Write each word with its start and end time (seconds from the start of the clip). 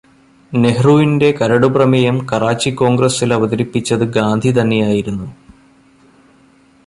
നെഹ്രുവിന്റെ 0.53 1.31
കരടു 1.31 1.67
പ്രമേയം 1.67 2.27
കറാച്ചി 2.31 2.69
കോണ്ഗ്രസില് 2.69 3.33
അവതരിപ്പിച്ചത് 3.33 4.05
ഗാന്ധി 4.17 4.51
തന്നെയായിരുന്നു. 4.61 5.27